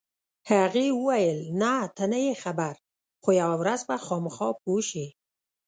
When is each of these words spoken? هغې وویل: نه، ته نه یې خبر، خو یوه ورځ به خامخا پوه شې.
هغې 0.51 0.87
وویل: 0.97 1.39
نه، 1.61 1.73
ته 1.95 2.03
نه 2.11 2.19
یې 2.25 2.33
خبر، 2.43 2.73
خو 3.21 3.29
یوه 3.41 3.55
ورځ 3.61 3.81
به 3.87 3.95
خامخا 4.05 4.49
پوه 4.61 4.81
شې. 4.89 5.05